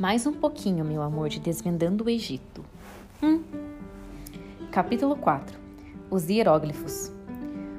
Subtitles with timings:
[0.00, 2.64] Mais um pouquinho, meu amor, de Desvendando o Egito.
[3.22, 3.42] Hum.
[4.70, 5.58] Capítulo 4
[6.10, 7.12] Os hieróglifos.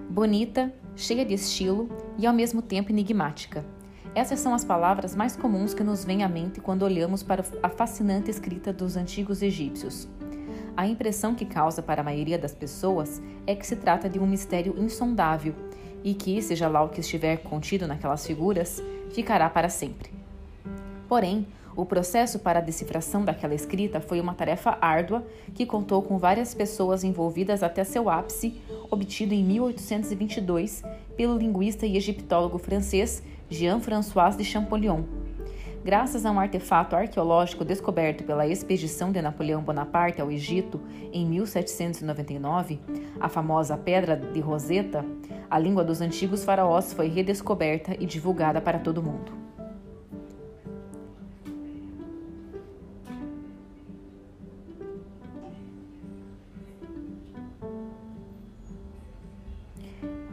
[0.08, 1.90] Bonita, cheia de estilo
[2.20, 3.66] e ao mesmo tempo enigmática.
[4.14, 7.70] Essas são as palavras mais comuns que nos vêm à mente quando olhamos para a
[7.70, 10.08] fascinante escrita dos antigos egípcios.
[10.78, 14.28] A impressão que causa para a maioria das pessoas é que se trata de um
[14.28, 15.56] mistério insondável
[16.04, 20.12] e que, seja lá o que estiver contido naquelas figuras, ficará para sempre.
[21.10, 21.48] Porém,
[21.82, 26.54] o processo para a decifração daquela escrita foi uma tarefa árdua que contou com várias
[26.54, 30.84] pessoas envolvidas até seu ápice, obtido em 1822
[31.18, 35.02] pelo linguista e egiptólogo francês Jean-François de Champollion.
[35.84, 40.80] Graças a um artefato arqueológico descoberto pela expedição de Napoleão Bonaparte ao Egito
[41.12, 42.80] em 1799,
[43.20, 45.04] a famosa Pedra de Roseta,
[45.50, 49.51] a língua dos antigos faraós foi redescoberta e divulgada para todo mundo.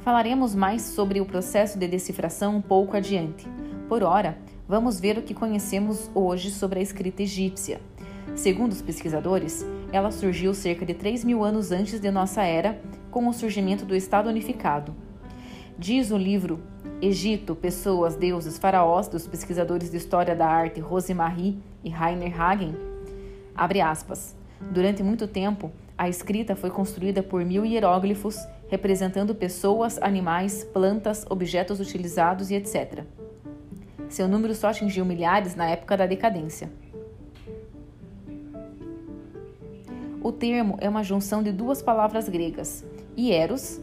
[0.09, 3.47] Falaremos mais sobre o processo de decifração um pouco adiante.
[3.91, 7.79] Por ora, vamos ver o que conhecemos hoje sobre a escrita egípcia.
[8.35, 13.29] Segundo os pesquisadores, ela surgiu cerca de 3 mil anos antes de nossa era, com
[13.29, 14.95] o surgimento do Estado Unificado.
[15.79, 16.59] Diz o livro
[17.03, 22.75] Egito, Pessoas, Deuses, Faraós, dos pesquisadores de História da Arte Rosemarie e Rainer Hagen,
[23.55, 28.37] abre aspas, Durante muito tempo, a escrita foi construída por mil hieróglifos
[28.69, 33.05] representando pessoas, animais, plantas, objetos utilizados e etc.
[34.09, 36.71] Seu número só atingiu milhares na época da decadência.
[40.23, 42.85] O termo é uma junção de duas palavras gregas,
[43.17, 43.81] hieros,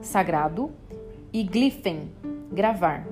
[0.00, 0.70] sagrado,
[1.32, 2.10] e glyphen,
[2.50, 3.06] gravar.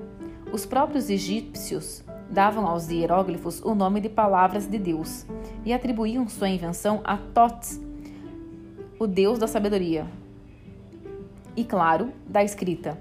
[0.51, 5.25] Os próprios egípcios davam aos hieróglifos o nome de palavras de Deus
[5.65, 7.79] e atribuíam sua invenção a Thoth,
[8.99, 10.07] o deus da sabedoria,
[11.57, 12.97] e, claro, da escrita.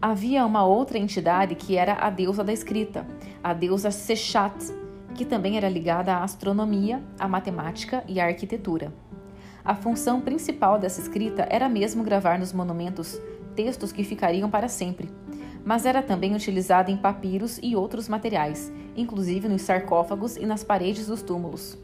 [0.00, 3.06] Havia uma outra entidade que era a deusa da escrita,
[3.42, 4.54] a deusa Sechat,
[5.14, 8.92] que também era ligada à astronomia, à matemática e à arquitetura.
[9.64, 13.20] A função principal dessa escrita era mesmo gravar nos monumentos
[13.54, 15.08] textos que ficariam para sempre,
[15.64, 21.06] mas era também utilizada em papiros e outros materiais, inclusive nos sarcófagos e nas paredes
[21.06, 21.78] dos túmulos.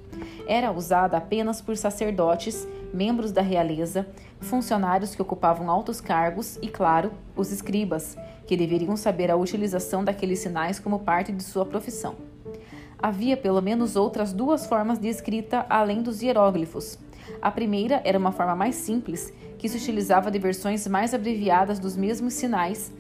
[0.47, 4.07] Era usada apenas por sacerdotes, membros da realeza,
[4.41, 10.41] funcionários que ocupavam altos cargos e, claro, os escribas, que deveriam saber a utilização daqueles
[10.41, 12.17] sinais como parte de sua profissão.
[12.99, 16.99] Havia pelo menos outras duas formas de escrita além dos hieróglifos.
[17.41, 21.97] A primeira era uma forma mais simples, que se utilizava de versões mais abreviadas dos
[21.97, 22.93] mesmos sinais,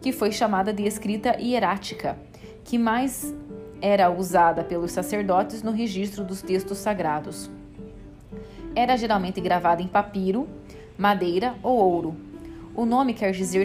[0.00, 2.18] que foi chamada de escrita hierática,
[2.64, 3.34] que mais
[3.80, 7.50] era usada pelos sacerdotes no registro dos textos sagrados.
[8.74, 10.48] Era geralmente gravada em papiro,
[10.98, 12.16] madeira ou ouro.
[12.74, 13.64] O nome quer dizer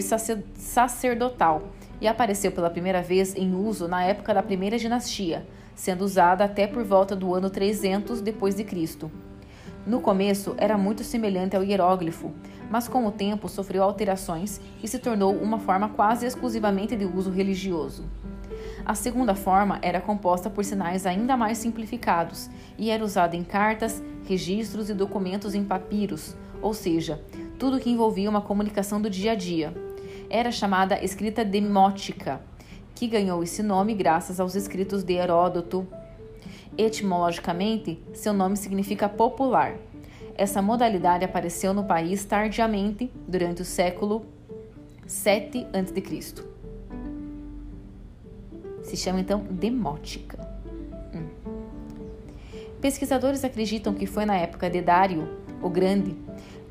[0.55, 1.63] sacerdotal
[1.99, 6.67] e apareceu pela primeira vez em uso na época da primeira dinastia, sendo usada até
[6.67, 9.11] por volta do ano 300 depois de Cristo.
[9.85, 12.31] No começo era muito semelhante ao hieróglifo,
[12.69, 17.31] mas com o tempo sofreu alterações e se tornou uma forma quase exclusivamente de uso
[17.31, 18.05] religioso.
[18.85, 24.03] A segunda forma era composta por sinais ainda mais simplificados e era usada em cartas,
[24.25, 27.21] registros e documentos em papiros, ou seja,
[27.59, 29.73] tudo que envolvia uma comunicação do dia a dia.
[30.29, 32.41] Era chamada escrita demótica,
[32.95, 35.85] que ganhou esse nome graças aos escritos de Heródoto.
[36.77, 39.75] Etimologicamente, seu nome significa popular.
[40.35, 44.25] Essa modalidade apareceu no país tardiamente, durante o século
[45.05, 46.43] 7 a.C.
[48.83, 50.39] Se chama então demótica.
[51.13, 51.27] Hum.
[52.81, 56.15] Pesquisadores acreditam que foi na época de Dário o Grande,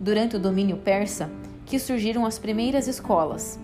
[0.03, 1.31] durante o domínio persa,
[1.65, 3.59] que surgiram as primeiras escolas.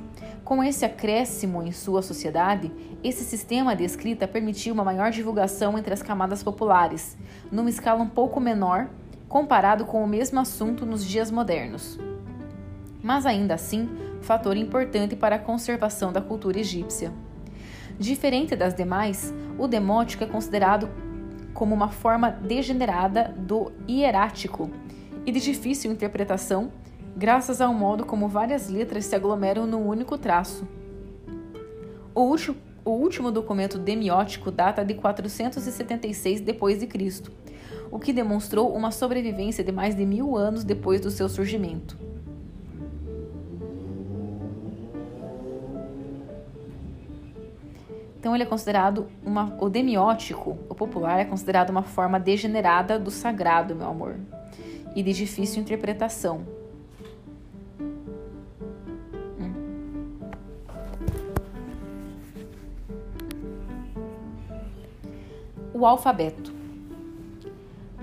[0.44, 2.70] Com esse acréscimo em sua sociedade,
[3.02, 7.18] esse sistema de escrita permitiu uma maior divulgação entre as camadas populares,
[7.50, 8.88] numa escala um pouco menor
[9.28, 11.98] comparado com o mesmo assunto nos dias modernos.
[13.02, 13.88] Mas ainda assim,
[14.22, 17.12] fator importante para a conservação da cultura egípcia.
[17.98, 20.88] Diferente das demais, o demótico é considerado
[21.52, 24.70] como uma forma degenerada do hierático
[25.24, 26.70] e de difícil interpretação,
[27.16, 30.66] graças ao modo como várias letras se aglomeram num único traço.
[32.14, 37.22] O último, o último documento demiótico data de 476 d.C.,
[37.90, 41.96] o que demonstrou uma sobrevivência de mais de mil anos depois do seu surgimento.
[48.18, 53.10] Então ele é considerado uma o demiótico, o popular é considerado uma forma degenerada do
[53.10, 54.16] sagrado, meu amor,
[54.94, 56.46] e de difícil interpretação.
[65.72, 66.52] O alfabeto.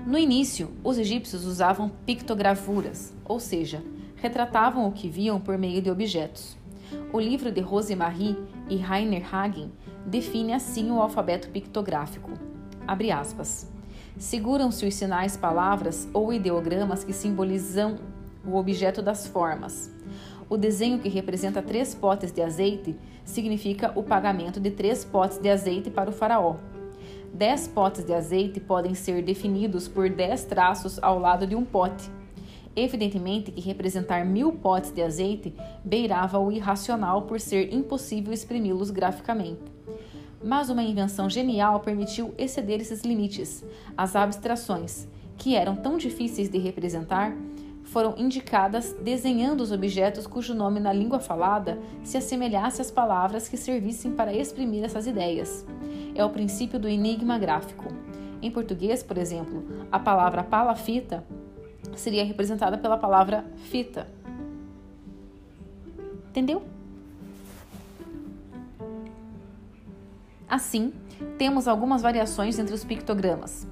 [0.06, 3.82] No início, os egípcios usavam pictogravuras, ou seja,
[4.16, 6.56] retratavam o que viam por meio de objetos.
[7.12, 9.70] O livro de Rosemarie e Rainer Hagen
[10.06, 12.30] define assim o alfabeto pictográfico.
[12.86, 13.70] Abre aspas.
[14.18, 17.98] Seguram-se os sinais, palavras ou ideogramas que simbolizam
[18.46, 19.90] o objeto das formas.
[20.48, 25.50] O desenho que representa três potes de azeite significa o pagamento de três potes de
[25.50, 26.56] azeite para o faraó.
[27.34, 32.10] Dez potes de azeite podem ser definidos por dez traços ao lado de um pote.
[32.74, 35.54] Evidentemente que representar mil potes de azeite
[35.84, 39.75] beirava o irracional por ser impossível exprimi-los graficamente.
[40.42, 43.64] Mas uma invenção genial permitiu exceder esses limites.
[43.96, 47.34] As abstrações, que eram tão difíceis de representar,
[47.84, 53.56] foram indicadas desenhando os objetos cujo nome na língua falada se assemelhasse às palavras que
[53.56, 55.64] servissem para exprimir essas ideias.
[56.14, 57.84] É o princípio do enigma gráfico.
[58.42, 61.24] Em português, por exemplo, a palavra palafita
[61.94, 64.06] seria representada pela palavra fita.
[66.28, 66.62] Entendeu?
[70.48, 70.92] Assim,
[71.38, 73.66] temos algumas variações entre os pictogramas.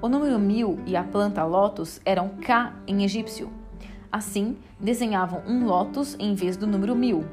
[0.00, 3.50] O número mil e a planta lótus eram K em egípcio.
[4.12, 7.24] Assim, desenhavam um lótus em vez do número mil.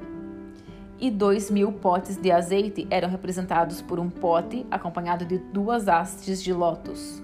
[0.99, 6.41] E dois mil potes de azeite eram representados por um pote acompanhado de duas hastes
[6.41, 7.21] de lótus.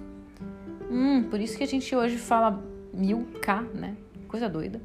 [0.89, 2.61] Hum, por isso que a gente hoje fala
[2.93, 3.95] mil K, né?
[4.27, 4.81] Coisa doida.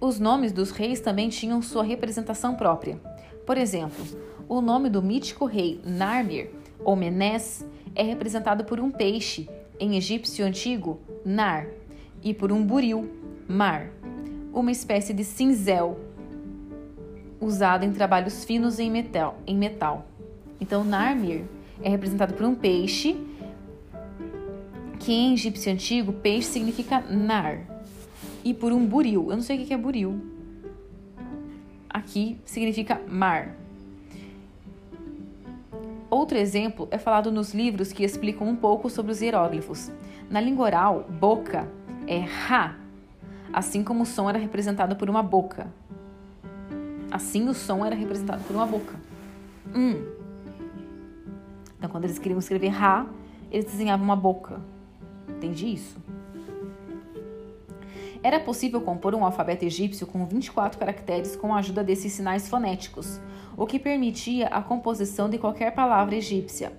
[0.00, 2.98] Os nomes dos reis também tinham sua representação própria.
[3.44, 4.02] Por exemplo,
[4.48, 6.50] o nome do mítico rei Narmir,
[6.82, 9.46] ou Menes, é representado por um peixe,
[9.78, 11.66] em egípcio antigo, Nar,
[12.22, 13.10] e por um buril,
[13.46, 13.90] Mar,
[14.54, 16.00] uma espécie de cinzel
[17.38, 19.38] usado em trabalhos finos em metal.
[19.46, 20.06] Em metal.
[20.58, 21.44] Então, Narmir
[21.82, 23.16] é representado por um peixe
[24.98, 27.66] que em egípcio antigo peixe significa nar,
[28.44, 29.28] e por um buril.
[29.30, 30.20] Eu não sei o que é buril.
[31.88, 33.56] Aqui significa mar.
[36.08, 39.92] Outro exemplo é falado nos livros que explicam um pouco sobre os hieróglifos.
[40.28, 41.68] Na língua oral, boca
[42.06, 42.76] é ra,
[43.52, 45.68] assim como o som era representado por uma boca.
[47.10, 48.94] Assim o som era representado por uma boca.
[49.74, 50.04] Hum.
[51.78, 53.06] Então, quando eles queriam escrever ra,
[53.50, 54.60] eles desenhavam uma boca.
[55.28, 55.99] Entende isso?
[58.22, 63.18] Era possível compor um alfabeto egípcio com 24 caracteres com a ajuda desses sinais fonéticos,
[63.56, 66.72] o que permitia a composição de qualquer palavra egípcia.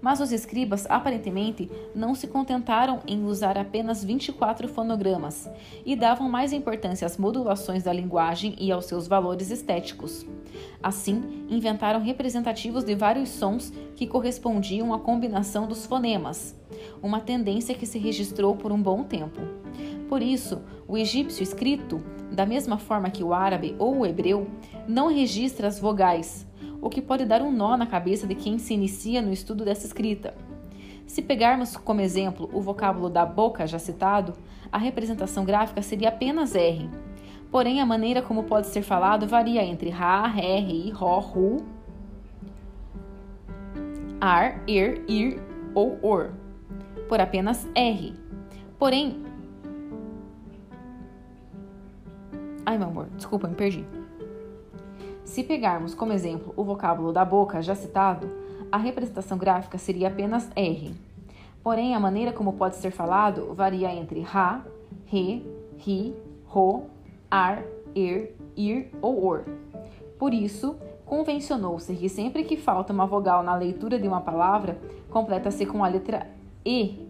[0.00, 5.50] Mas os escribas aparentemente não se contentaram em usar apenas 24 fonogramas
[5.84, 10.26] e davam mais importância às modulações da linguagem e aos seus valores estéticos.
[10.82, 16.54] Assim, inventaram representativos de vários sons que correspondiam à combinação dos fonemas,
[17.02, 19.40] uma tendência que se registrou por um bom tempo.
[20.08, 24.46] Por isso, o egípcio escrito, da mesma forma que o árabe ou o hebreu,
[24.86, 26.46] não registra as vogais,
[26.80, 29.86] o que pode dar um nó na cabeça de quem se inicia no estudo dessa
[29.86, 30.34] escrita.
[31.06, 34.34] Se pegarmos como exemplo o vocábulo da boca já citado,
[34.70, 36.88] a representação gráfica seria apenas R.
[37.50, 41.64] Porém, a maneira como pode ser falado varia entre Ra, Ré, Ri, Ró, Ru,
[44.20, 45.40] Ar, Ir, Ir
[45.74, 46.32] ou Or,
[47.08, 48.14] por apenas R.
[48.78, 49.25] Porém,
[52.66, 53.84] Ai, meu amor, desculpa, me perdi.
[55.24, 58.28] Se pegarmos como exemplo o vocábulo da boca já citado,
[58.72, 60.92] a representação gráfica seria apenas R.
[61.62, 64.64] Porém, a maneira como pode ser falado varia entre Ra,
[65.04, 65.46] Re,
[65.78, 66.86] Ri, Ro,
[67.30, 67.62] Ar,
[67.94, 69.44] Er, Ir ou Or.
[70.18, 74.76] Por isso, convencionou-se que sempre que falta uma vogal na leitura de uma palavra,
[75.08, 76.26] completa-se com a letra
[76.64, 77.06] E,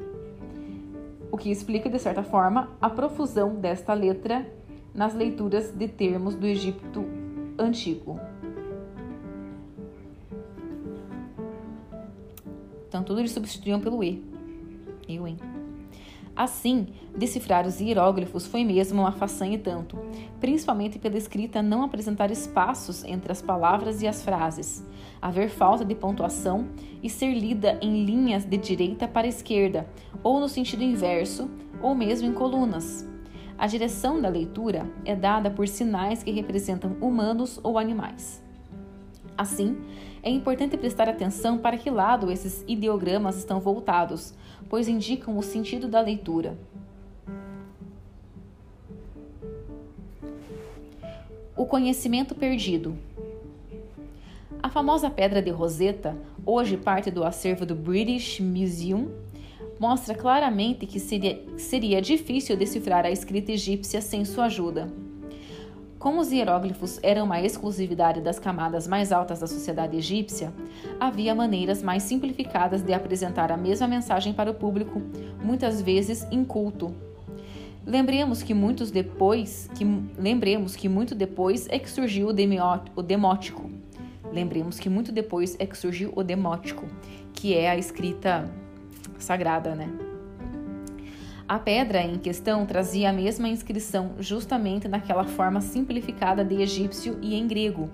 [1.33, 4.47] o que explica, de certa forma, a profusão desta letra
[4.97, 7.05] nas leituras de termos do Egito
[7.59, 8.19] Antigo.
[12.89, 14.25] Então, tudo eles substituíam pelo E.
[15.07, 15.37] Eu, hein?
[16.35, 19.99] Assim, decifrar os hieróglifos foi mesmo uma façanha e tanto,
[20.41, 24.85] principalmente pela escrita não apresentar espaços entre as palavras e as frases,
[25.21, 26.69] haver falta de pontuação
[27.03, 29.89] e ser lida em linhas de direita para esquerda,
[30.23, 31.51] ou no sentido inverso,
[31.83, 33.16] ou mesmo em colunas.
[33.59, 38.43] A direção da leitura é dada por sinais que representam humanos ou animais.
[39.37, 39.79] Assim,
[40.23, 44.35] é importante prestar atenção para que lado esses ideogramas estão voltados,
[44.69, 46.59] pois indicam o sentido da leitura.
[51.57, 52.97] O conhecimento perdido.
[54.63, 59.11] A famosa Pedra de Rosetta, hoje parte do acervo do British Museum,
[59.79, 64.93] mostra claramente que seria, seria difícil decifrar a escrita egípcia sem sua ajuda.
[65.99, 70.53] Como os hieróglifos eram uma exclusividade das camadas mais altas da sociedade egípcia,
[71.01, 75.01] havia maneiras mais simplificadas de apresentar a mesma mensagem para o público,
[75.43, 76.95] muitas vezes inculto.
[77.85, 79.85] Lembremos que muitos depois, que
[80.19, 83.71] lembremos que muito depois é que surgiu o, o demótico.
[84.33, 86.85] Lembremos que muito depois é que surgiu o demótico,
[87.33, 88.51] que é a escrita
[89.23, 89.89] sagrada, né?
[91.49, 97.37] A pedra em questão trazia a mesma inscrição, justamente naquela forma simplificada de egípcio e
[97.37, 97.89] em grego,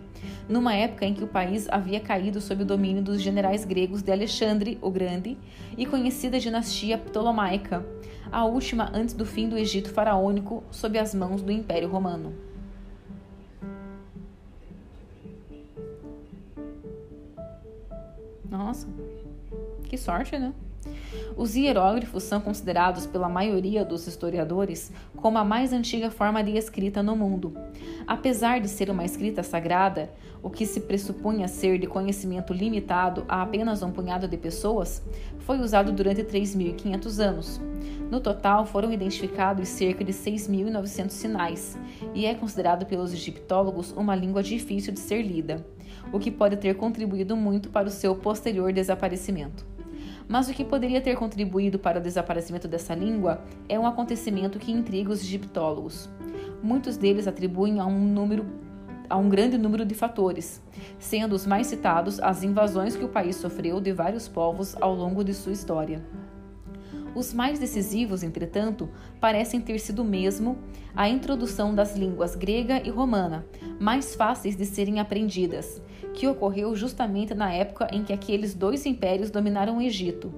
[0.49, 4.11] numa época em que o país havia caído sob o domínio dos generais gregos de
[4.11, 5.37] Alexandre o Grande
[5.77, 7.85] e conhecida dinastia ptolomaica,
[8.31, 12.33] a última antes do fim do Egito faraônico sob as mãos do Império Romano.
[18.49, 18.89] Nossa,
[19.85, 20.55] que sorte, né?
[21.37, 27.03] Os hieróglifos são considerados pela maioria dos historiadores como a mais antiga forma de escrita
[27.03, 27.55] no mundo.
[28.07, 30.13] Apesar de ser uma escrita sagrada,
[30.43, 35.03] o que se pressupunha ser de conhecimento limitado a apenas um punhado de pessoas,
[35.39, 37.61] foi usado durante 3.500 anos.
[38.11, 41.79] No total, foram identificados cerca de 6.900 sinais,
[42.15, 45.65] e é considerado pelos egiptólogos uma língua difícil de ser lida,
[46.13, 49.72] o que pode ter contribuído muito para o seu posterior desaparecimento.
[50.29, 54.73] Mas o que poderia ter contribuído para o desaparecimento dessa língua é um acontecimento que
[54.73, 56.09] intriga os egiptólogos.
[56.63, 58.47] Muitos deles atribuem a um número
[59.11, 60.63] a um grande número de fatores,
[60.99, 65.23] sendo os mais citados as invasões que o país sofreu de vários povos ao longo
[65.23, 66.03] de sua história.
[67.15, 68.89] Os mais decisivos, entretanto,
[69.21, 70.57] parecem ter sido mesmo
[70.97, 73.45] a introdução das línguas grega e romana,
[73.79, 75.83] mais fáceis de serem aprendidas,
[76.15, 80.33] que ocorreu justamente na época em que aqueles dois impérios dominaram o Egito.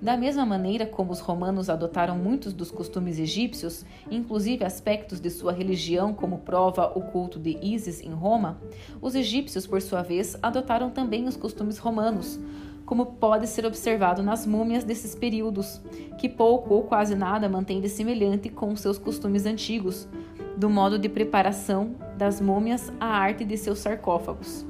[0.00, 5.52] Da mesma maneira como os romanos adotaram muitos dos costumes egípcios, inclusive aspectos de sua
[5.52, 8.60] religião, como prova o culto de Ísis em Roma,
[9.00, 12.38] os egípcios, por sua vez, adotaram também os costumes romanos,
[12.84, 15.80] como pode ser observado nas múmias desses períodos,
[16.18, 20.08] que pouco ou quase nada mantém de semelhante com seus costumes antigos,
[20.56, 24.64] do modo de preparação das múmias à arte de seus sarcófagos.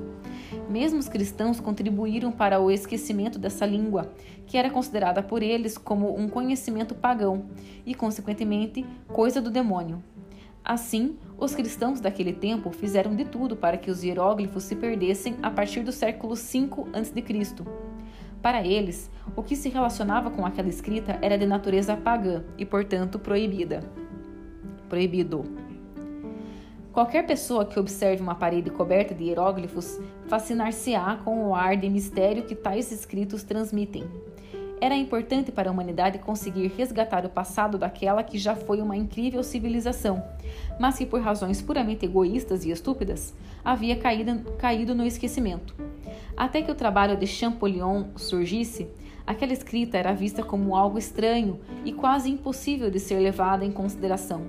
[0.68, 4.12] Mesmo os cristãos contribuíram para o esquecimento dessa língua,
[4.46, 7.44] que era considerada por eles como um conhecimento pagão
[7.84, 10.02] e, consequentemente, coisa do demônio.
[10.64, 15.50] Assim, os cristãos daquele tempo fizeram de tudo para que os hieróglifos se perdessem a
[15.50, 17.22] partir do século V a.C.
[18.44, 23.18] Para eles, o que se relacionava com aquela escrita era de natureza pagã e, portanto,
[23.18, 23.82] proibida.
[24.86, 25.46] Proibido.
[26.92, 29.98] Qualquer pessoa que observe uma parede coberta de hieróglifos
[30.28, 34.04] fascinar-se-á com o ar de mistério que tais escritos transmitem.
[34.78, 39.42] Era importante para a humanidade conseguir resgatar o passado daquela que já foi uma incrível
[39.42, 40.22] civilização,
[40.78, 43.32] mas que por razões puramente egoístas e estúpidas
[43.64, 45.74] havia caído, caído no esquecimento.
[46.36, 48.88] Até que o trabalho de Champollion surgisse,
[49.24, 54.42] aquela escrita era vista como algo estranho e quase impossível de ser levada em consideração.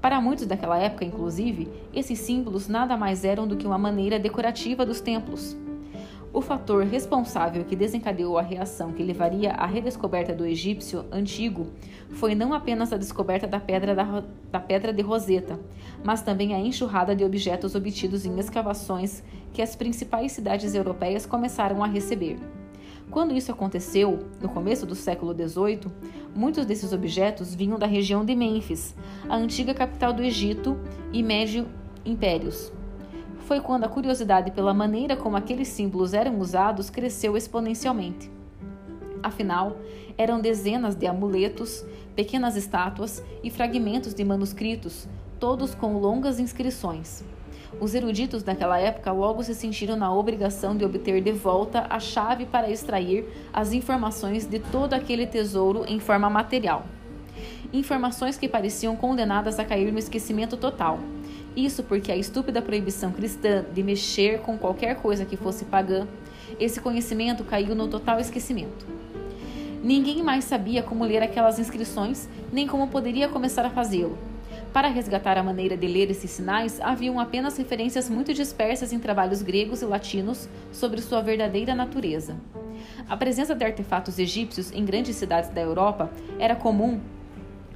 [0.00, 4.84] Para muitos daquela época, inclusive, esses símbolos nada mais eram do que uma maneira decorativa
[4.84, 5.56] dos templos.
[6.34, 11.66] O fator responsável que desencadeou a reação que levaria à redescoberta do egípcio antigo
[12.08, 15.60] foi não apenas a descoberta da pedra, da, da pedra de Roseta,
[16.02, 21.82] mas também a enxurrada de objetos obtidos em escavações que as principais cidades europeias começaram
[21.82, 22.38] a receber.
[23.10, 25.80] Quando isso aconteceu, no começo do século XVIII,
[26.34, 28.94] muitos desses objetos vinham da região de Mênfis,
[29.28, 30.78] a antiga capital do Egito
[31.12, 31.66] e Médio
[32.06, 32.72] Impérios.
[33.40, 38.30] Foi quando a curiosidade pela maneira como aqueles símbolos eram usados cresceu exponencialmente.
[39.22, 39.76] Afinal,
[40.16, 41.84] eram dezenas de amuletos,
[42.16, 45.06] pequenas estátuas e fragmentos de manuscritos,
[45.38, 47.22] todos com longas inscrições.
[47.80, 52.46] Os eruditos daquela época logo se sentiram na obrigação de obter de volta a chave
[52.46, 56.84] para extrair as informações de todo aquele tesouro em forma material.
[57.72, 61.00] Informações que pareciam condenadas a cair no esquecimento total.
[61.56, 66.06] Isso porque a estúpida proibição cristã de mexer com qualquer coisa que fosse pagã,
[66.60, 68.86] esse conhecimento caiu no total esquecimento.
[69.82, 74.16] Ninguém mais sabia como ler aquelas inscrições, nem como poderia começar a fazê-lo.
[74.72, 79.42] Para resgatar a maneira de ler esses sinais, haviam apenas referências muito dispersas em trabalhos
[79.42, 82.36] gregos e latinos sobre sua verdadeira natureza.
[83.06, 87.00] A presença de artefatos egípcios em grandes cidades da Europa era comum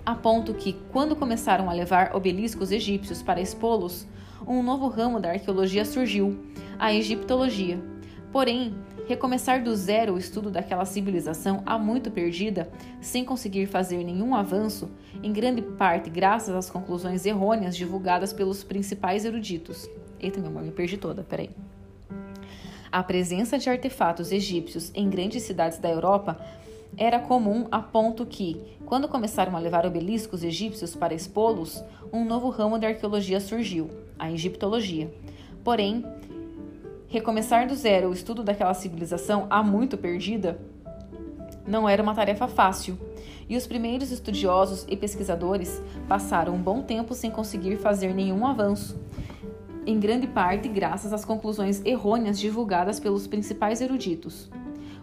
[0.06, 4.06] a ponto que, quando começaram a levar obeliscos egípcios para expô-los,
[4.46, 6.46] um novo ramo da arqueologia surgiu,
[6.78, 7.78] a egiptologia.
[8.32, 8.74] Porém,
[9.06, 12.68] recomeçar do zero o estudo daquela civilização há muito perdida,
[13.00, 14.90] sem conseguir fazer nenhum avanço,
[15.22, 19.88] em grande parte graças às conclusões errôneas divulgadas pelos principais eruditos.
[20.18, 21.50] Eita, meu amor, me perdi toda, peraí.
[22.90, 26.40] A presença de artefatos egípcios em grandes cidades da Europa
[26.96, 32.48] era comum a ponto que, quando começaram a levar obeliscos egípcios para expô-los, um novo
[32.48, 35.12] ramo da arqueologia surgiu, a egiptologia.
[35.62, 36.04] Porém,
[37.08, 40.58] recomeçar do zero o estudo daquela civilização há muito perdida
[41.66, 42.96] não era uma tarefa fácil,
[43.48, 48.98] e os primeiros estudiosos e pesquisadores passaram um bom tempo sem conseguir fazer nenhum avanço,
[49.84, 54.50] em grande parte graças às conclusões errôneas divulgadas pelos principais eruditos.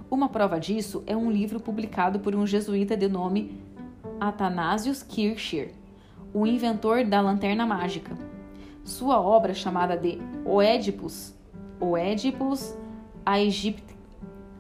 [0.10, 3.60] Uma prova disso é um livro publicado por um jesuíta de nome
[4.20, 5.72] Athanasius Kircher,
[6.34, 8.18] o inventor da lanterna mágica.
[8.84, 11.34] Sua obra chamada de Oedipus,
[11.84, 12.74] Oedipus
[13.26, 13.84] Aegypt,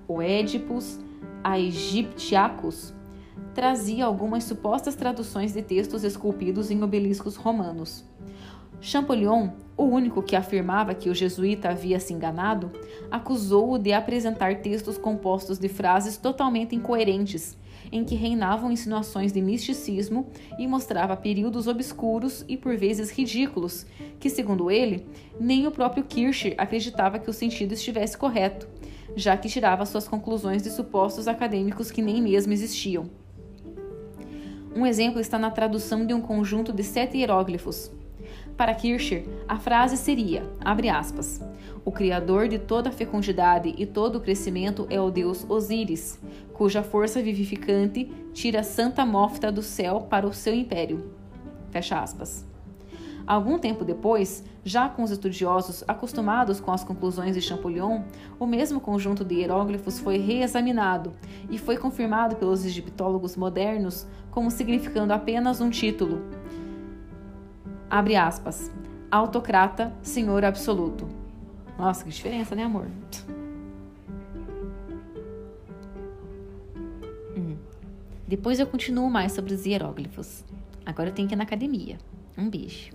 [0.10, 1.00] Oedipus
[1.42, 2.94] Aegyptiacus,
[3.56, 8.04] trazia algumas supostas traduções de textos esculpidos em obeliscos romanos.
[8.82, 12.70] Champollion, o único que afirmava que o jesuíta havia se enganado,
[13.10, 17.58] acusou-o de apresentar textos compostos de frases totalmente incoerentes,
[17.94, 23.86] em que reinavam insinuações de misticismo e mostrava períodos obscuros e por vezes ridículos,
[24.20, 25.06] que, segundo ele,
[25.40, 28.68] nem o próprio Kircher acreditava que o sentido estivesse correto,
[29.16, 33.06] já que tirava suas conclusões de supostos acadêmicos que nem mesmo existiam.
[34.76, 37.92] Um exemplo está na tradução de um conjunto de sete hieróglifos,
[38.58, 41.42] para Kircher, a frase seria, abre aspas,
[41.86, 46.20] o criador de toda a fecundidade e todo o crescimento é o deus Osíris,
[46.54, 51.12] cuja força vivificante tira Santa Mófta do céu para o seu império.
[51.72, 52.46] Fecha aspas.
[53.26, 58.02] Algum tempo depois, já com os estudiosos acostumados com as conclusões de Champollion,
[58.40, 61.14] o mesmo conjunto de hieróglifos foi reexaminado
[61.50, 66.22] e foi confirmado pelos egiptólogos modernos como significando apenas um título,
[67.94, 68.72] Abre aspas.
[69.12, 71.08] Autocrata, senhor absoluto.
[71.78, 72.88] Nossa, que diferença, né, amor?
[77.38, 77.56] Hum.
[78.28, 80.44] Depois eu continuo mais sobre os hieróglifos.
[80.84, 82.00] Agora eu tenho que ir na academia.
[82.36, 82.90] Um beijo.